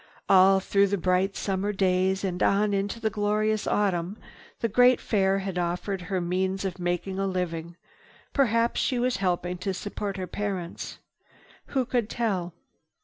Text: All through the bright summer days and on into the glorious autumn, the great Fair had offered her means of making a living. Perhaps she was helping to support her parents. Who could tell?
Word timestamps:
All 0.27 0.59
through 0.59 0.87
the 0.87 0.97
bright 0.97 1.35
summer 1.35 1.71
days 1.71 2.23
and 2.23 2.41
on 2.41 2.73
into 2.73 2.99
the 2.99 3.11
glorious 3.11 3.67
autumn, 3.67 4.17
the 4.59 4.67
great 4.67 4.99
Fair 4.99 5.37
had 5.37 5.59
offered 5.59 6.01
her 6.01 6.19
means 6.19 6.65
of 6.65 6.79
making 6.79 7.19
a 7.19 7.27
living. 7.27 7.75
Perhaps 8.33 8.81
she 8.81 8.97
was 8.97 9.17
helping 9.17 9.59
to 9.59 9.75
support 9.75 10.17
her 10.17 10.25
parents. 10.25 10.97
Who 11.67 11.85
could 11.85 12.09
tell? 12.09 12.55